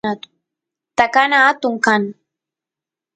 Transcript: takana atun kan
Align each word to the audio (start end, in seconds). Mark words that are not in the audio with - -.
takana 0.97 1.37
atun 1.49 1.75
kan 1.85 2.03